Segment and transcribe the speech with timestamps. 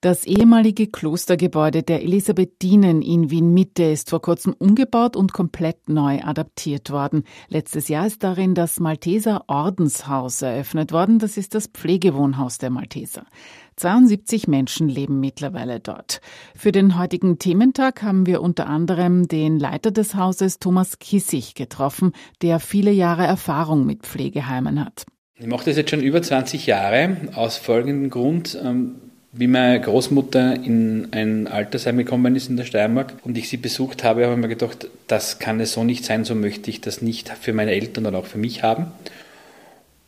[0.00, 6.20] Das ehemalige Klostergebäude der Elisabethinen in Wien Mitte ist vor kurzem umgebaut und komplett neu
[6.22, 7.24] adaptiert worden.
[7.48, 11.18] Letztes Jahr ist darin das Malteser Ordenshaus eröffnet worden.
[11.18, 13.26] Das ist das Pflegewohnhaus der Malteser.
[13.74, 16.20] 72 Menschen leben mittlerweile dort.
[16.54, 22.12] Für den heutigen Thementag haben wir unter anderem den Leiter des Hauses Thomas Kissig getroffen,
[22.40, 25.06] der viele Jahre Erfahrung mit Pflegeheimen hat.
[25.34, 28.56] Ich mache das jetzt schon über 20 Jahre aus folgendem Grund.
[28.62, 29.00] Ähm,
[29.32, 34.02] wie meine Großmutter in ein Altersheim gekommen ist in der Steiermark und ich sie besucht
[34.02, 37.02] habe, habe ich mir gedacht, das kann es so nicht sein, so möchte ich das
[37.02, 38.86] nicht für meine Eltern oder auch für mich haben.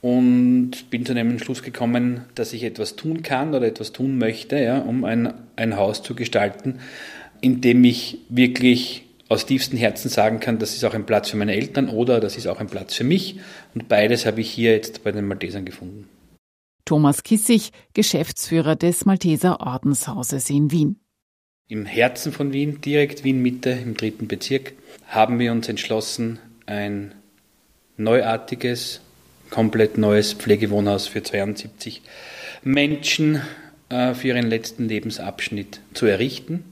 [0.01, 4.59] Und bin zu dem Schluss gekommen, dass ich etwas tun kann oder etwas tun möchte,
[4.59, 6.79] ja, um ein, ein Haus zu gestalten,
[7.43, 11.37] in dem ich wirklich aus tiefstem Herzen sagen kann, das ist auch ein Platz für
[11.37, 13.39] meine Eltern oder das ist auch ein Platz für mich.
[13.75, 16.09] Und beides habe ich hier jetzt bei den Maltesern gefunden.
[16.91, 20.99] Thomas Kissig, Geschäftsführer des Malteser Ordenshauses in Wien.
[21.69, 24.73] Im Herzen von Wien, direkt Wien Mitte im dritten Bezirk,
[25.07, 27.15] haben wir uns entschlossen, ein
[27.97, 29.03] neuartiges,
[29.51, 32.03] komplett neues Pflegewohnhaus für 72
[32.65, 33.41] Menschen
[33.89, 36.65] äh, für ihren letzten Lebensabschnitt zu errichten.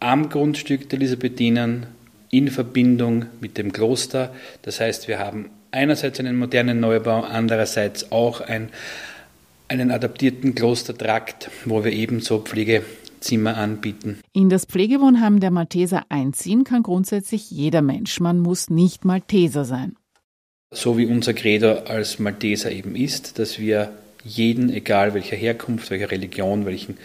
[0.00, 1.86] Am Grundstück der Elisabethinen
[2.30, 4.34] in Verbindung mit dem Kloster.
[4.62, 8.70] Das heißt, wir haben einerseits einen modernen Neubau, andererseits auch ein,
[9.68, 14.20] einen adaptierten Klostertrakt, wo wir ebenso Pflegezimmer anbieten.
[14.32, 18.20] In das Pflegewohnheim der Malteser einziehen kann grundsätzlich jeder Mensch.
[18.20, 19.96] Man muss nicht Malteser sein.
[20.70, 23.90] So wie unser Credo als Malteser eben ist, dass wir
[24.24, 26.98] jeden, egal welcher Herkunft, welcher Religion, welchen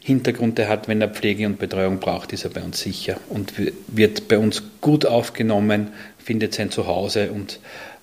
[0.00, 3.54] Hintergrund er hat, wenn er Pflege und Betreuung braucht, ist er bei uns sicher und
[3.88, 5.88] wird bei uns gut aufgenommen,
[6.18, 7.58] findet sein Zuhause und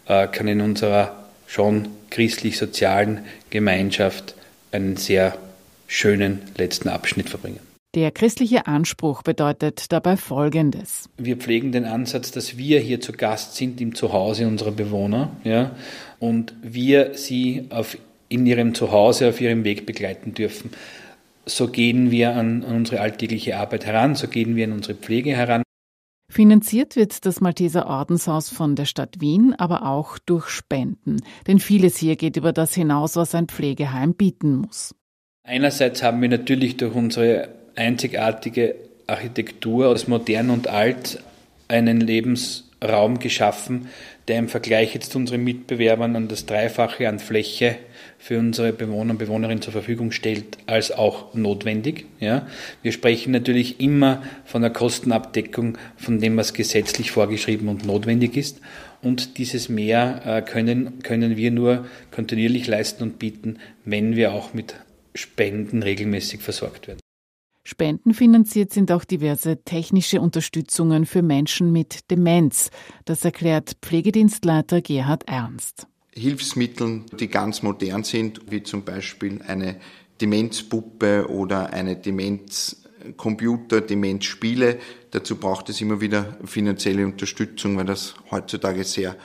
[0.05, 4.35] kann in unserer schon christlich-sozialen Gemeinschaft
[4.71, 5.37] einen sehr
[5.87, 7.59] schönen letzten Abschnitt verbringen.
[7.95, 11.09] Der christliche Anspruch bedeutet dabei Folgendes.
[11.17, 15.71] Wir pflegen den Ansatz, dass wir hier zu Gast sind im Zuhause unserer Bewohner ja,
[16.19, 17.97] und wir sie auf,
[18.27, 20.71] in ihrem Zuhause auf ihrem Weg begleiten dürfen.
[21.45, 25.33] So gehen wir an, an unsere alltägliche Arbeit heran, so gehen wir an unsere Pflege
[25.33, 25.64] heran.
[26.27, 31.21] Finanziert wird das Malteser Ordenshaus von der Stadt Wien, aber auch durch Spenden.
[31.47, 34.95] Denn vieles hier geht über das hinaus, was ein Pflegeheim bieten muss.
[35.43, 38.75] Einerseits haben wir natürlich durch unsere einzigartige
[39.07, 41.21] Architektur aus modern und alt
[41.67, 42.01] einen
[42.81, 43.87] Lebensraum geschaffen,
[44.27, 47.77] der im Vergleich jetzt zu unseren Mitbewerbern an das Dreifache an Fläche
[48.17, 52.05] für unsere Bewohner und Bewohnerinnen zur Verfügung stellt, als auch notwendig.
[52.19, 52.47] Ja.
[52.81, 58.61] Wir sprechen natürlich immer von der Kostenabdeckung, von dem, was gesetzlich vorgeschrieben und notwendig ist.
[59.01, 64.53] Und dieses Mehr äh, können, können wir nur kontinuierlich leisten und bieten, wenn wir auch
[64.53, 64.75] mit
[65.13, 67.04] Spenden regelmäßig versorgt werden.
[67.67, 72.69] Spendenfinanziert sind auch diverse technische Unterstützungen für Menschen mit Demenz.
[73.05, 75.87] Das erklärt Pflegedienstleiter Gerhard Ernst.
[76.11, 79.79] Hilfsmitteln, die ganz modern sind, wie zum Beispiel eine
[80.21, 84.77] Demenzpuppe oder eine Demenzcomputer, Demenzspiele.
[85.09, 89.15] Dazu braucht es immer wieder finanzielle Unterstützung, weil das heutzutage sehr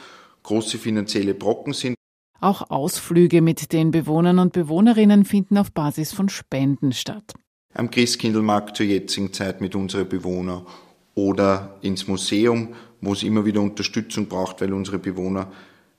[0.44, 1.94] große finanzielle Brocken sind.
[2.40, 7.34] Auch Ausflüge mit den Bewohnern und Bewohnerinnen finden auf Basis von Spenden statt
[7.74, 10.66] am Christkindlmarkt zur jetzigen Zeit mit unseren Bewohnern
[11.14, 15.50] oder ins Museum, wo es immer wieder Unterstützung braucht, weil unsere Bewohner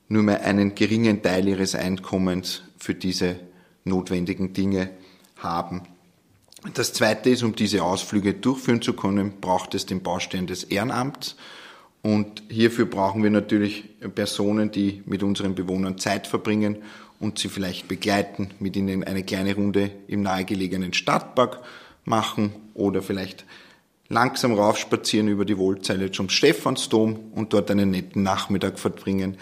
[0.07, 3.37] nur mehr einen geringen Teil ihres Einkommens für diese
[3.85, 4.89] notwendigen Dinge
[5.37, 5.83] haben.
[6.75, 11.35] Das Zweite ist, um diese Ausflüge durchführen zu können, braucht es den Baustein des Ehrenamts.
[12.03, 16.77] Und hierfür brauchen wir natürlich Personen, die mit unseren Bewohnern Zeit verbringen
[17.21, 21.61] und sie vielleicht begleiten, mit ihnen eine kleine Runde im nahegelegenen Stadtpark
[22.03, 23.45] machen oder vielleicht
[24.09, 29.37] langsam raufspazieren über die Wohlzeile zum Stephansdom und dort einen netten Nachmittag verbringen.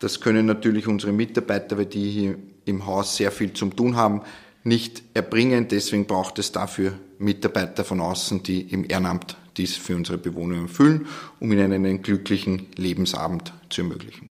[0.00, 4.22] Das können natürlich unsere Mitarbeiter, weil die hier im Haus sehr viel zum tun haben,
[4.64, 5.68] nicht erbringen.
[5.68, 11.06] Deswegen braucht es dafür Mitarbeiter von außen, die im Ehrenamt dies für unsere Bewohner erfüllen,
[11.38, 14.26] um ihnen einen glücklichen Lebensabend zu ermöglichen.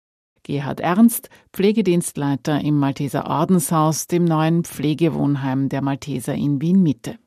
[0.50, 7.20] Gerhard Ernst, Pflegedienstleiter im Malteser Ordenshaus, dem neuen Pflegewohnheim der Malteser in Wien Mitte.